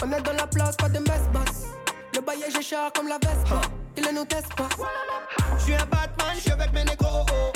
On 0.03 0.11
est 0.11 0.21
dans 0.21 0.33
la 0.33 0.47
place, 0.47 0.75
pas 0.75 0.89
de 0.89 0.99
mess 0.99 1.27
basse. 1.31 1.65
Le 2.13 2.21
baillet, 2.21 2.49
j'ai 2.53 2.61
cher 2.61 2.91
comme 2.95 3.07
la 3.07 3.17
veste. 3.19 3.47
Il 3.95 4.03
ne 4.03 4.11
nous 4.11 4.25
teste 4.25 4.53
pas. 4.55 4.69
Je 5.57 5.63
suis 5.63 5.73
un 5.75 5.85
Batman, 5.85 6.35
je 6.35 6.41
suis 6.41 6.51
avec 6.51 6.73
mes 6.73 6.83
négros. 6.83 7.07
Oh 7.11 7.25
oh. 7.31 7.52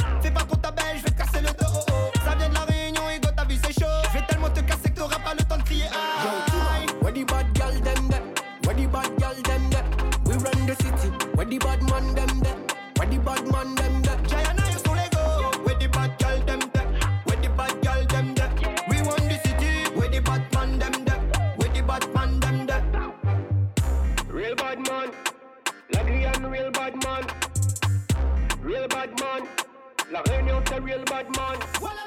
Cause 30.17 30.31
I 30.31 30.39
ain't 30.39 30.49
out 30.49 30.65
the 30.65 30.81
real 30.81 31.03
bad 31.05 31.27
man. 31.35 32.06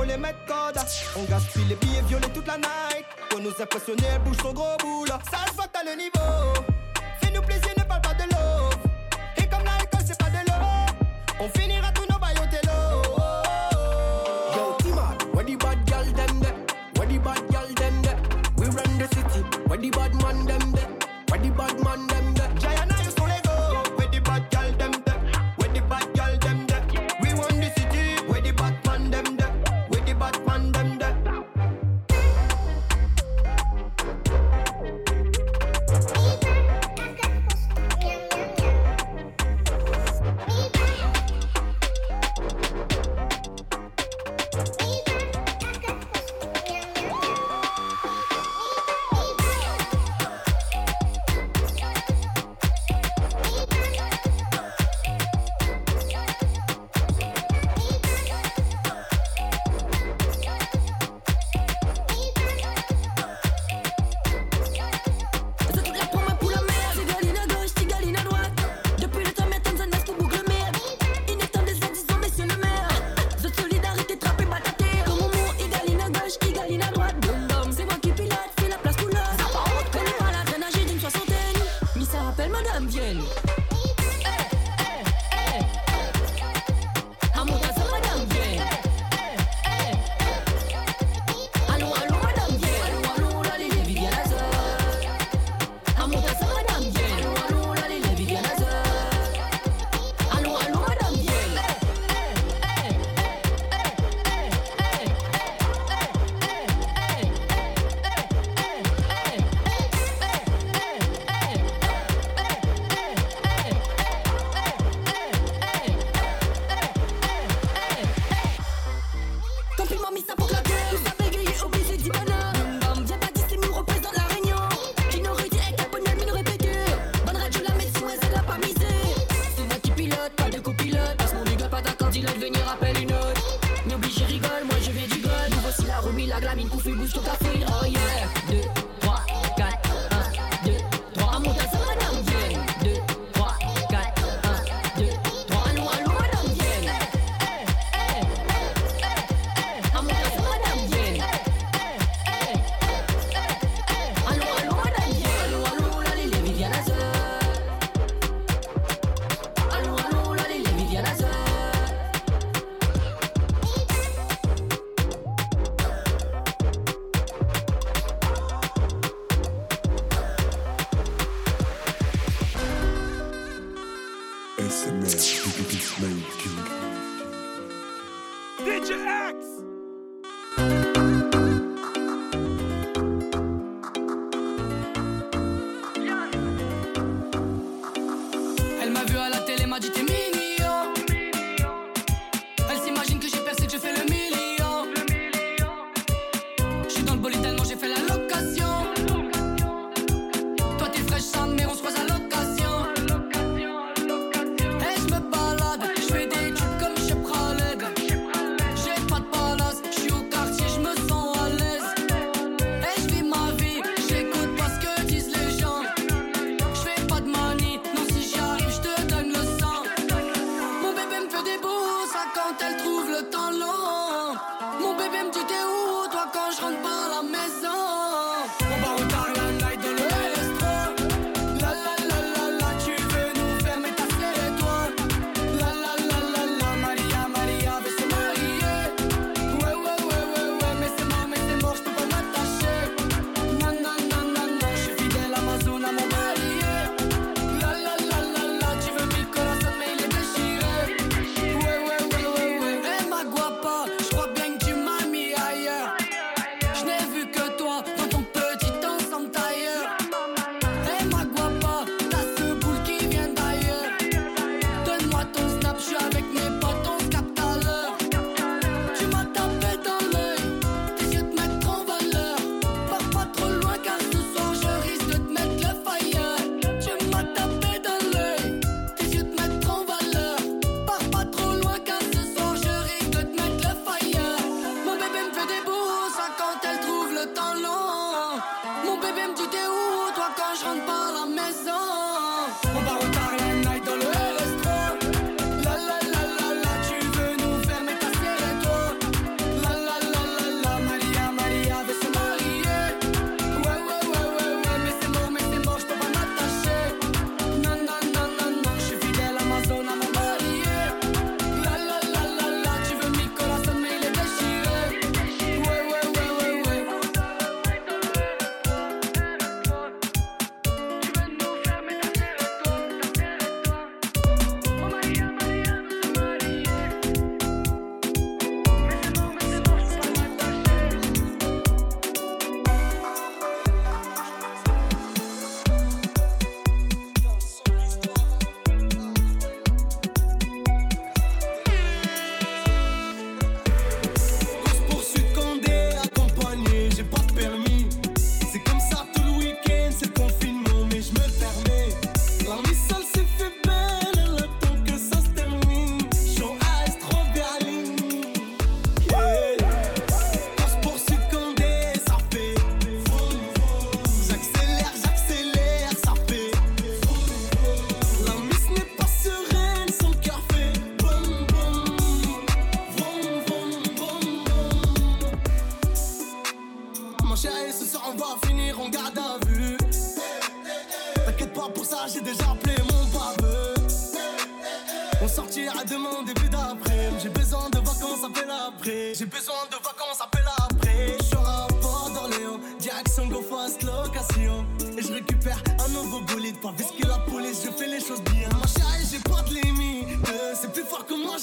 pour 0.00 0.08
les 0.08 0.16
mettre 0.16 0.38
code. 0.46 0.82
On 1.14 1.24
gaspille 1.24 1.64
les 1.68 1.74
billets 1.74 2.00
violets 2.08 2.32
toute 2.32 2.46
la 2.46 2.56
night. 2.56 3.04
Pour 3.28 3.40
nous 3.40 3.50
impressionner, 3.50 4.04
elle 4.14 4.22
bouge 4.22 4.38
son 4.40 4.54
gros 4.54 4.76
boule. 4.80 5.08
Ça 5.08 5.50
se 5.50 5.54
voit 5.54 5.66
t'as 5.70 5.84
le 5.84 5.94
niveau. 5.94 6.64
Fais-nous 7.22 7.42
plaisir, 7.42 7.68
ne 7.76 7.82
parle 7.82 8.00
pas 8.00 8.14
de 8.14 8.22
l'eau. 8.22 8.70
Et 9.36 9.46
comme 9.46 9.64
l'alcool, 9.64 10.00
c'est 10.06 10.18
pas 10.18 10.30
de 10.30 10.40
l'eau. 10.48 11.44
On 11.44 11.48
finira 11.58 11.89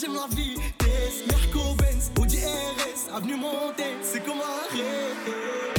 j'aime 0.07 0.15
la 0.15 0.27
vitesse. 0.35 1.25
Merco 1.27 1.75
Benz, 1.75 2.11
Audi 2.19 2.37
RS, 2.37 3.15
Avenue 3.15 3.35
Montaigne, 3.35 3.97
c'est 4.01 4.23
comme 4.23 4.39
un 4.39 4.75
rêve. 4.75 5.76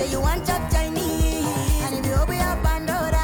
Say 0.00 0.10
you 0.12 0.20
want 0.20 0.46
chop 0.46 0.70
Chinese. 0.72 1.44
And 1.84 1.94
if 1.98 2.06
you 2.06 2.14
open 2.14 2.36
your 2.36 2.56
Pandora, 2.64 3.20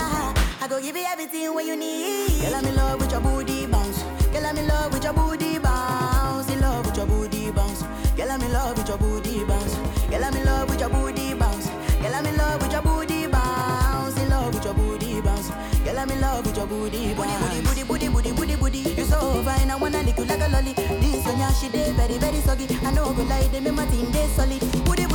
I 0.61 0.67
go 0.69 0.79
give 0.79 0.95
you 0.95 1.05
everything 1.07 1.55
what 1.55 1.65
you 1.65 1.75
need. 1.75 2.43
Girl, 2.43 2.55
I'm 2.55 2.67
in 2.67 2.77
love 2.77 3.01
with 3.01 3.11
your 3.13 3.21
booty 3.23 3.65
bounce. 3.67 4.03
Girl, 4.33 4.45
I'm 4.45 4.59
in 4.59 4.67
love 4.69 4.93
with 4.93 5.03
your 5.03 5.15
booty 5.15 5.59
bounce. 5.59 6.51
In 6.51 6.61
love 6.61 6.85
with 6.85 6.97
your 6.99 7.07
booty 7.07 7.51
bounce. 7.51 7.81
Girl, 8.15 8.31
I'm 8.31 8.43
in 8.43 8.53
love 8.53 8.77
with 8.77 8.89
your 8.89 8.99
booty 8.99 9.43
bounce. 9.45 9.75
Girl, 10.11 10.23
I'm 10.23 10.37
in 10.37 10.45
love 10.45 10.69
with 10.69 10.81
your 10.81 10.91
booty 10.91 11.33
bounce. 11.35 11.67
Girl, 12.03 12.15
I'm 12.15 12.27
in 12.27 12.37
love 12.37 12.61
with 12.63 12.73
your 12.73 12.83
booty 12.83 13.27
bounce. 13.27 14.19
In 14.21 14.29
love 14.29 14.55
with 14.55 14.65
your 14.67 14.75
booty 14.75 15.21
bounce. 15.23 15.49
Girl, 15.83 15.99
I'm 15.99 16.11
in 16.11 16.21
love 16.21 16.45
with 16.45 16.57
your 16.59 16.67
booty 16.67 17.15
bounce. 17.15 17.69
Booty, 17.69 17.85
booty, 17.85 18.09
booty, 18.09 18.33
booty, 18.33 18.57
booty, 18.57 18.57
booty. 18.57 18.79
You 19.01 19.05
so 19.05 19.43
fine, 19.45 19.71
I 19.71 19.77
wanna 19.77 20.03
lick 20.03 20.19
you 20.19 20.27
like 20.27 20.41
a 20.41 20.49
lolly. 20.51 20.75
This 20.75 21.25
one, 21.25 21.39
yeah, 21.39 21.53
she 21.53 21.71
dey 21.71 21.91
very, 21.93 22.19
very 22.19 22.41
soggy. 22.41 22.67
I 22.85 22.91
know 22.93 23.15
go 23.15 23.23
lie, 23.23 23.49
they 23.49 23.59
in 23.65 23.75
my 23.75 23.87
thing 23.87 24.11
dey 24.13 24.27
solid. 24.37 24.61
Booty, 24.85 25.06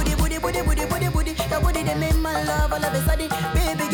booty, 0.42 0.62
booty, 0.62 0.86
booty, 0.86 1.10
booty. 1.10 1.36
Your 1.50 1.62
booty, 1.62 1.84
they 1.84 1.96
make 1.96 2.18
my 2.18 2.44
love 2.44 2.74
all 2.74 2.84
of 2.84 2.94
a 2.94 3.02
sudden, 3.06 3.30
baby. 3.54 3.91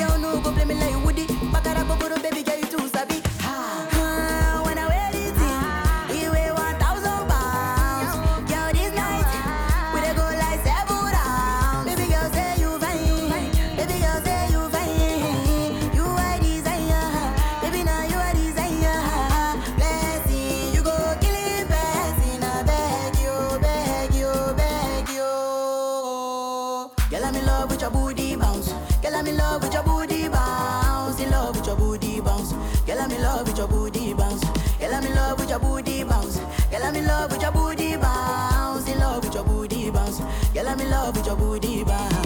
with 33.57 33.71
your 33.71 33.79
booty 33.79 34.13
bounce. 34.13 34.43
Girl, 34.79 34.93
I'm 34.93 35.03
in 35.03 35.15
love 35.15 35.39
with 35.39 35.49
your 35.49 35.59
booty 35.59 36.03
bounce. 36.03 36.37
Girl, 36.69 36.83
I'm 36.83 36.95
in 36.95 37.05
love 37.07 37.31
with 37.31 37.41
your 37.41 37.51
booty 37.51 37.97
bounce. 37.97 38.87
In 38.87 38.99
love 38.99 39.23
with 39.23 39.33
your 39.33 39.43
booty 39.43 39.89
bounce. 39.89 40.19
Girl, 40.53 40.67
I'm 40.67 40.79
in 40.79 40.89
love 40.91 41.17
with 41.17 41.25
your 41.25 41.35
booty 41.35 41.83
bounce. 41.83 42.16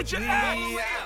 bitch 0.00 0.14
ass. 0.14 0.99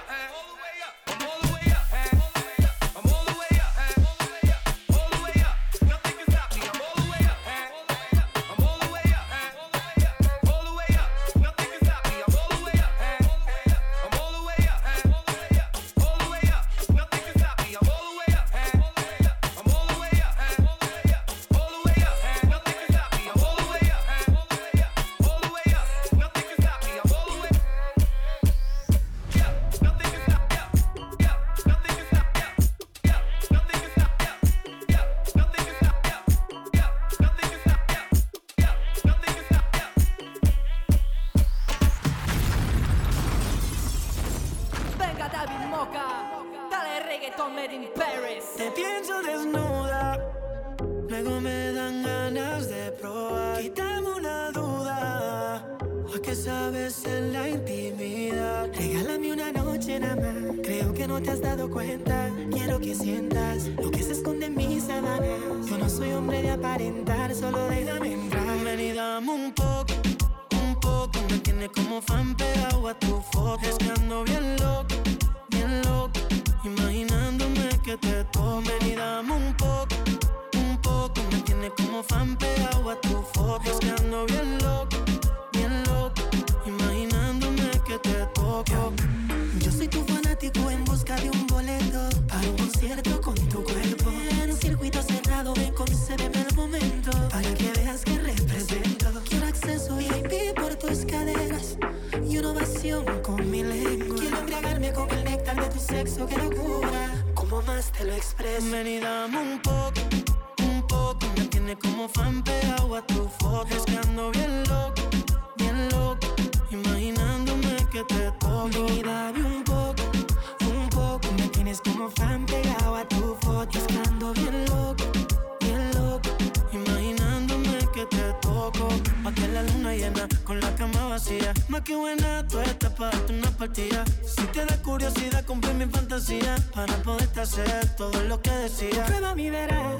semana 136.86 137.02
poderte 137.02 137.40
hacer 137.40 137.88
todo 137.96 138.20
lo 138.24 138.40
que 138.40 138.50
decía. 138.50 139.04
Prueba 139.06 139.34
mi 139.34 139.50
verás 139.50 139.96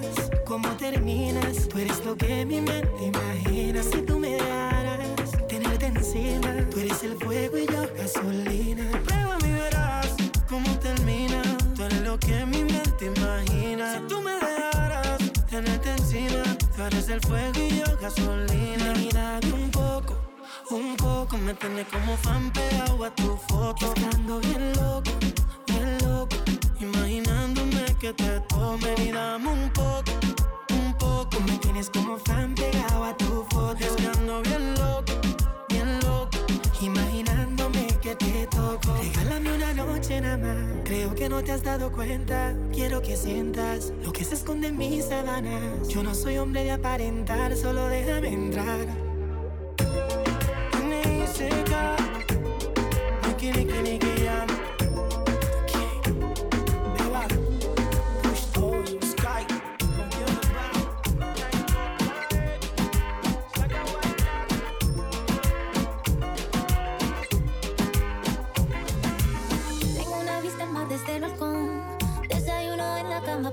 cómo 0.47 0.69
terminas. 0.77 1.69
Tú 1.69 1.79
eres 1.79 2.05
lo 2.05 2.17
que 2.17 2.45
mi 2.45 2.61
mente 2.61 3.05
imagina. 3.05 3.83
Si 3.83 4.03
tú 4.03 4.19
me 4.19 4.37
darás 4.37 5.31
tenerte 5.49 5.87
encima, 5.87 6.51
tú 6.71 6.81
eres 6.81 7.03
el 7.03 7.17
fuego 7.19 7.59
y 7.59 7.67
yo 7.67 7.83
gasolina. 7.97 8.85
Prueba 9.05 9.39
mi 9.43 9.53
verás 9.53 10.15
cómo 10.49 10.71
termina. 10.79 11.43
Tú 11.75 11.85
eres 11.85 12.01
lo 12.03 12.19
que 12.19 12.45
mi 12.47 12.65
mente 12.65 13.07
imagina. 13.07 13.95
Si 13.95 14.01
tú 14.09 14.21
me 14.21 14.33
dejaras 14.33 15.19
tenerte 15.49 15.91
encima, 15.91 16.43
tú 16.77 16.83
eres 16.83 17.09
el 17.09 17.21
fuego 17.21 17.61
y 17.61 17.79
yo 17.79 17.97
gasolina. 18.01 18.93
Mírame 18.99 19.53
un 19.53 19.71
poco. 19.71 20.17
Un 20.71 20.97
poco 20.97 21.39
me 21.39 21.55
tienes 21.55 21.87
como 21.89 22.17
fan 22.17 22.53
pegado 22.53 23.05
a 23.05 23.15
tu 23.15 23.37
foto. 23.49 23.93
Estando 23.95 24.41
bien 24.41 24.73
loco 24.75 25.34
Imaginándome 26.81 27.85
que 28.01 28.13
te 28.13 28.41
tomen 28.49 28.95
y 29.01 29.13
dame 29.13 29.49
un 29.49 29.71
poco, 29.71 30.13
un 30.71 30.95
poco. 30.99 31.41
Me 31.47 31.57
tienes 31.59 31.89
como 31.91 32.19
fan 32.19 32.55
pegado 32.55 33.05
a 33.05 33.17
tu 33.17 33.45
foto. 33.51 33.79
Es 33.79 33.97
bien 33.97 34.27
loco, 34.75 35.13
bien 35.69 36.01
loco. 36.01 36.39
Imaginándome 36.81 37.87
que 38.03 38.15
te 38.17 38.47
toco. 38.49 38.97
Regálame 39.01 39.55
una 39.55 39.73
noche 39.75 40.21
nada 40.21 40.37
más. 40.37 40.85
Creo 40.85 41.15
que 41.15 41.29
no 41.29 41.43
te 41.43 41.53
has 41.53 41.63
dado 41.63 41.93
cuenta. 41.93 42.55
Quiero 42.73 43.01
que 43.01 43.17
sientas 43.17 43.93
lo 44.03 44.13
que 44.13 44.25
se 44.25 44.35
esconde 44.35 44.69
en 44.69 44.77
mis 44.77 45.05
sábanas. 45.07 45.89
Yo 45.89 46.03
no 46.03 46.15
soy 46.15 46.39
hombre 46.39 46.65
de 46.65 46.73
aparentar, 46.73 47.57
solo 47.57 47.87
déjame 47.89 48.29
entrar. 48.29 48.87
Ni 50.89 51.27
Seca. 51.27 51.97
Nicky, 53.53 53.83
Nicky, 53.83 54.04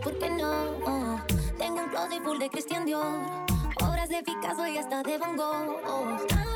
¿por 0.03 0.17
qué 0.17 0.29
no? 0.29 1.21
Tengo 1.57 1.81
un 1.81 1.89
closet 1.89 2.23
full 2.23 2.39
de 2.39 2.49
Christian 2.49 2.85
Dior, 2.85 3.05
obras 3.81 4.09
de 4.09 4.23
Picasso 4.23 4.67
y 4.67 4.77
hasta 4.77 5.03
de 5.03 5.17
Van 5.17 5.37
Gogh. 5.37 6.50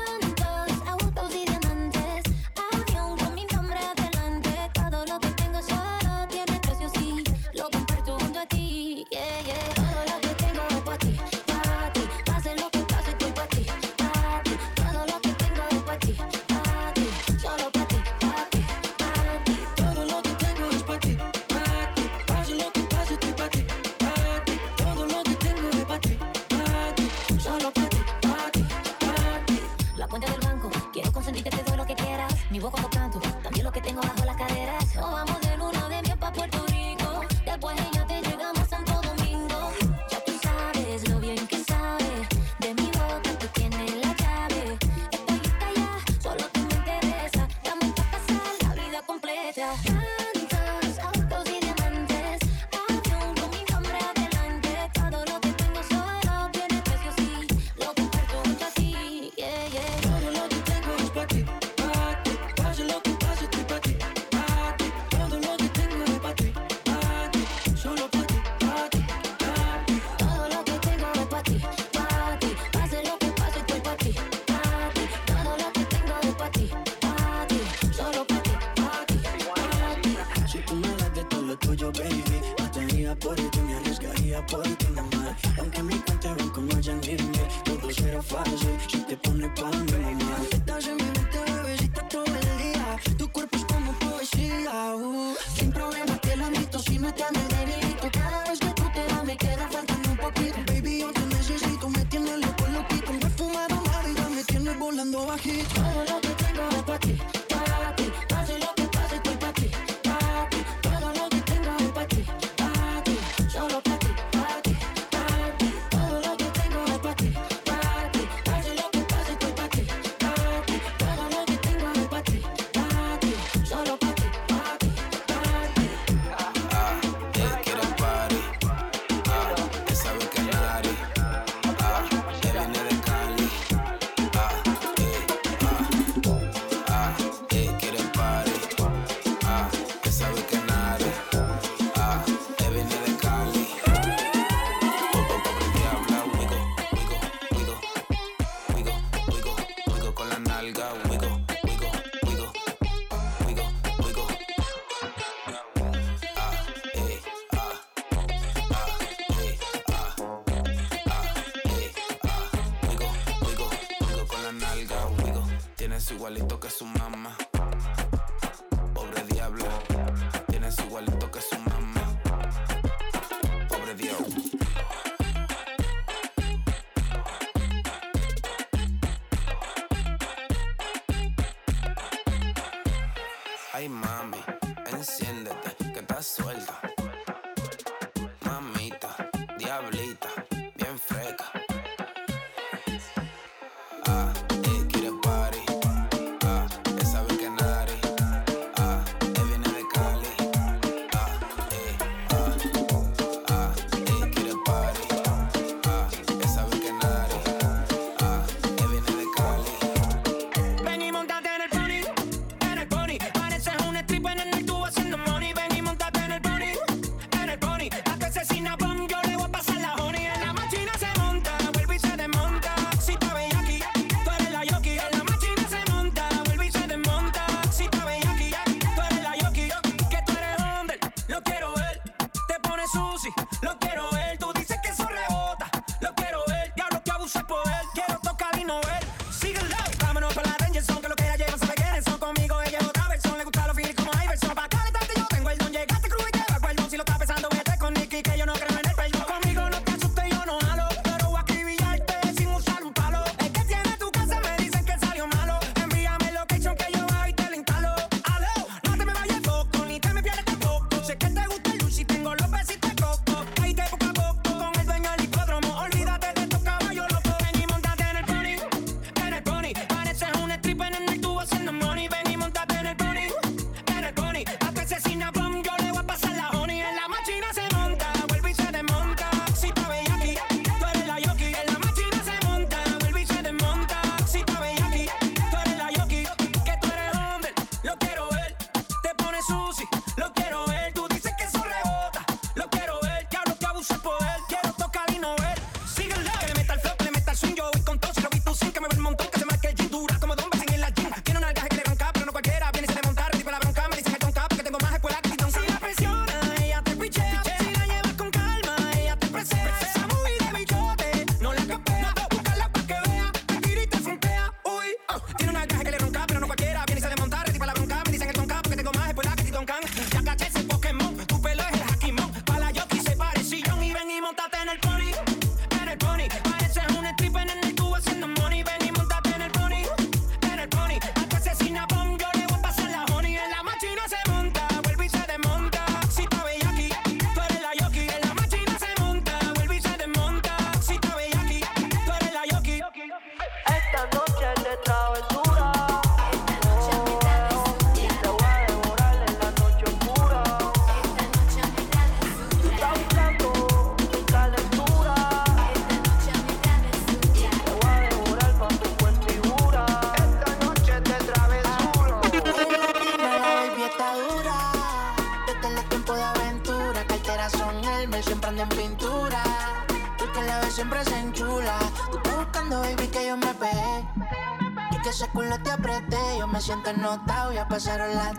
sientes 376.76 376.98
notado, 376.98 377.52
ya 377.52 377.66
pasaron 377.66 378.14
las 378.14 378.35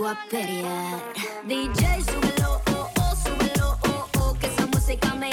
disco 0.00 0.08
a 0.08 0.16
pelear. 0.30 1.00
DJ, 1.46 2.02
súbelo, 2.04 2.60
oh, 2.72 2.90
oh, 3.00 3.14
oh, 3.82 4.08
oh, 4.20 4.34
que 4.38 4.46
esa 4.46 4.66
música 4.66 5.14
me 5.14 5.29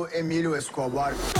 Paulo 0.00 0.08
Emílio 0.12 0.56
Escobar. 0.56 1.39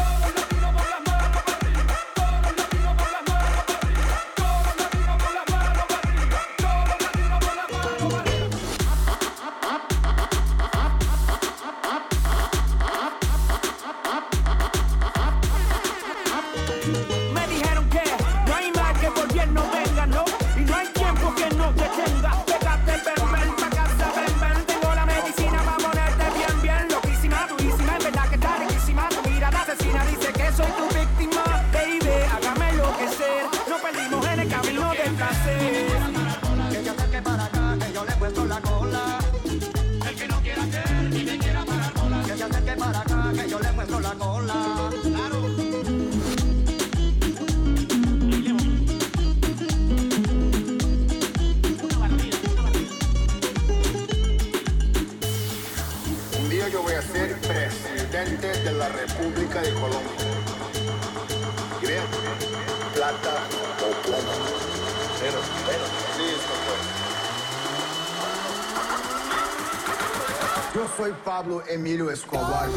Emílio 71.72 72.10
Escobar. 72.10 72.68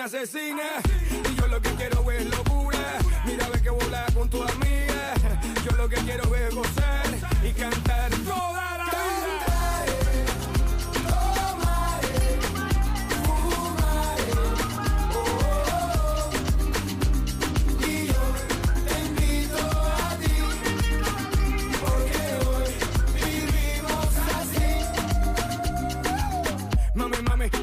asesina. 0.00 0.62
Y 1.30 1.34
yo 1.40 1.46
lo 1.46 1.60
que 1.60 1.70
quiero 1.70 2.10
es 2.10 2.24
locura. 2.30 2.98
Mira, 3.26 3.48
ve 3.48 3.60
que 3.62 3.70
vola 3.70 4.06
con 4.14 4.28
tu 4.28 4.42
amiga. 4.42 5.14
Yo 5.64 5.76
lo 5.76 5.88
que 5.88 5.96
quiero 5.96 6.34
es 6.34 6.54
gozar 6.54 7.06
y 7.44 7.52
cantar 7.52 8.10
toda 8.24 8.78
la 8.78 8.84
vida. 8.84 9.50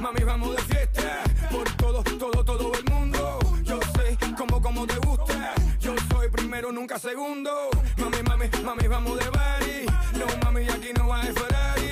Mami, 0.02 0.24
vamos 0.24 0.56
de 0.56 0.67
nunca 6.88 7.00
segundo. 7.00 7.70
Mami, 7.98 8.24
mami, 8.24 8.48
mami, 8.64 8.88
vamos 8.88 9.20
de 9.20 9.30
bari. 9.30 9.86
No, 10.14 10.26
mami, 10.46 10.70
aquí 10.70 10.94
no 10.98 11.14
hay 11.14 11.34
Ferrari. 11.34 11.92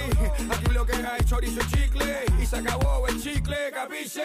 Aquí 0.49 0.71
lo 0.71 0.85
que 0.85 0.93
hay 0.93 1.21
chorizo 1.25 1.59
chicle. 1.69 2.23
Y 2.41 2.45
se 2.45 2.55
acabó 2.55 3.05
el 3.09 3.21
chicle, 3.21 3.57
capiche. 3.73 4.23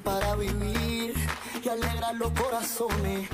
para 0.00 0.34
vivir 0.36 1.14
y 1.62 1.68
alegrar 1.68 2.14
los 2.14 2.32
corazones. 2.32 3.28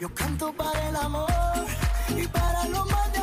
Yo 0.00 0.12
canto 0.14 0.52
para 0.52 0.88
el 0.88 0.96
amor 0.96 1.28
y 2.16 2.26
para 2.28 2.68
lo 2.68 2.84
más 2.86 3.13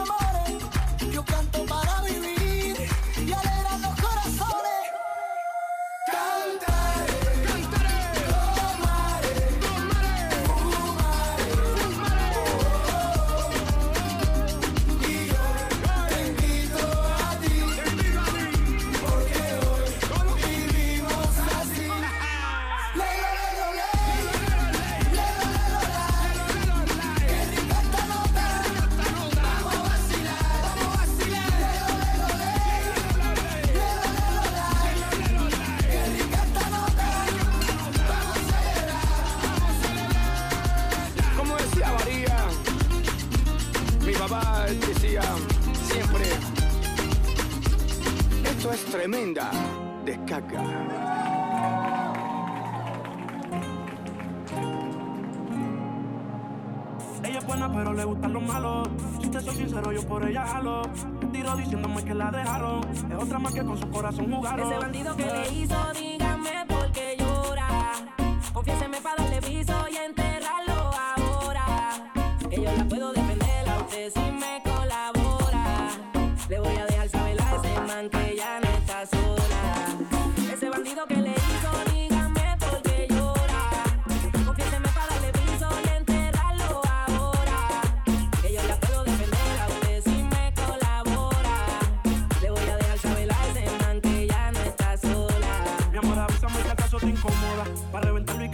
corazón 64.11 64.31
jugaron. 64.31 64.71
Ese 64.71 64.79
bandido 64.79 65.15
que 65.15 65.25
le 65.25 65.53
hizo. 65.53 66.30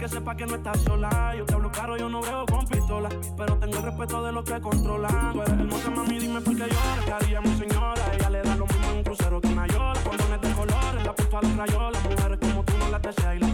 sepa 0.08 0.34
que 0.34 0.46
no 0.46 0.56
estás 0.56 0.80
sola. 0.80 1.34
Yo 1.36 1.44
te 1.44 1.54
hablo 1.54 1.70
caro, 1.70 1.96
yo 1.96 2.08
no 2.08 2.20
veo 2.20 2.46
con 2.46 2.66
pistola. 2.66 3.08
Pero 3.36 3.56
tengo 3.58 3.76
el 3.76 3.82
respeto 3.82 4.24
de 4.24 4.32
los 4.32 4.44
que 4.44 4.60
controlan. 4.60 5.32
Tú 5.32 5.42
eres 5.42 5.54
hermosa, 5.54 5.90
mami, 5.90 6.18
dime 6.18 6.40
por 6.40 6.54
qué 6.54 6.62
lloras. 6.62 7.04
Cada 7.06 7.26
día 7.26 7.40
mi 7.40 7.56
señora, 7.56 8.02
ella 8.14 8.30
le 8.30 8.42
da 8.42 8.56
lo 8.56 8.66
mismo 8.66 8.90
en 8.90 8.96
un 8.98 9.04
crucero 9.04 9.40
que 9.40 9.48
una 9.48 9.66
yola. 9.66 10.00
Cuando 10.04 10.28
no 10.28 10.34
es 10.34 10.40
de 10.40 10.52
colores, 10.52 11.04
la 11.04 11.14
puto 11.14 11.38
a 11.38 11.42
la 11.42 11.56
rayola. 11.56 11.98
Mujeres 12.00 12.38
como 12.40 12.64
tú 12.64 12.72
no 12.78 12.88
la 12.88 12.98
deseas 12.98 13.36
y 13.36 13.38
la 13.38 13.48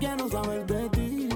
que 0.00 0.16
no 0.16 0.28
sabes 0.28 0.66
de 0.66 0.88
ti. 0.90 1.28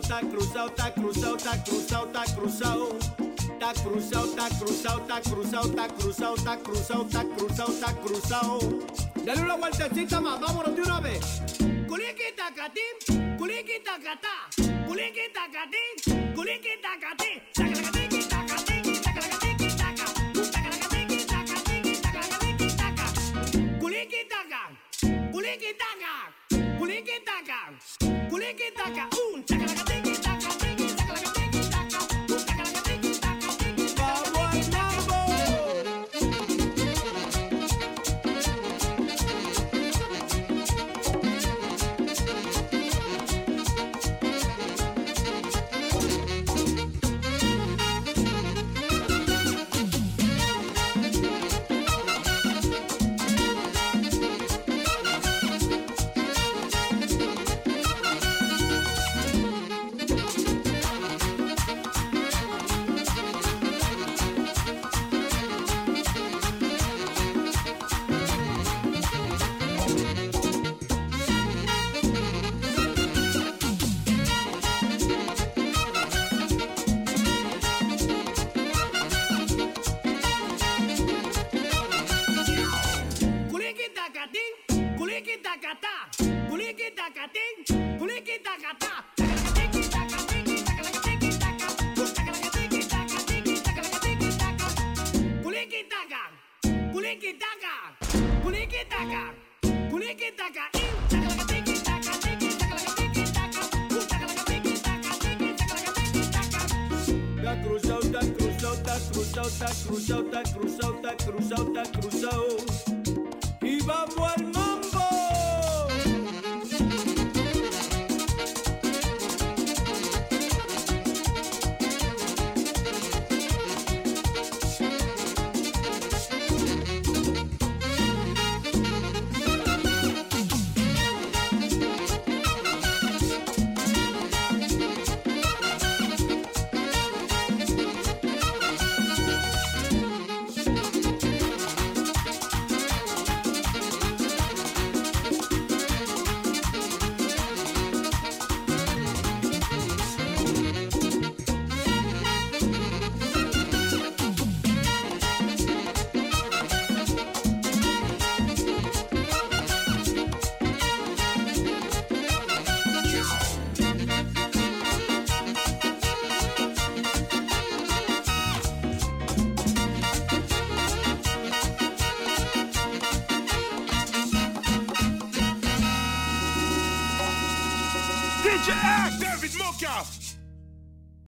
está 0.00 0.20
cruzado, 0.20 0.68
está 0.68 0.94
cruzado, 0.94 1.36
está 1.36 1.64
cruzado, 1.64 2.06
está 2.06 2.24
cruzado. 2.34 2.98
Está 3.52 3.72
cruzado, 3.82 4.26
está 4.26 4.48
cruzado, 4.58 5.00
está 5.00 5.20
cruzado, 5.20 5.66
está 5.66 5.88
cruzado, 5.88 6.34
está 6.34 6.56
cruzado, 6.56 7.02
está 7.04 7.24
cruzado, 7.24 7.72
está 7.72 7.94
cruzado. 8.00 8.58
Dale 9.24 9.42
una 9.42 9.56
vueltecita 9.56 10.20
más, 10.20 10.40
vámonos 10.40 10.74
de 10.74 10.82
una 10.82 11.00
vez. 11.00 11.41